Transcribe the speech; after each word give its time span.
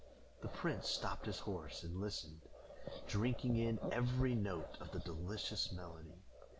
The 0.41 0.47
prince 0.47 0.89
stopped 0.89 1.27
his 1.27 1.37
horse 1.37 1.83
and 1.83 2.01
listened, 2.01 2.41
drinking 3.07 3.57
in 3.57 3.77
every 3.91 4.33
note 4.33 4.79
of 4.79 4.89
the 4.89 4.99
delicious 4.99 5.71
melody. 5.71 6.23